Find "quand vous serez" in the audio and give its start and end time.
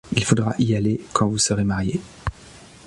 1.13-1.63